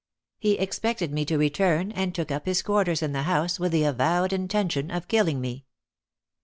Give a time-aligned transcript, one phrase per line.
[0.39, 3.83] He expected me to return, and took up his quarters in the house with the
[3.83, 5.67] avowed intention of killing me.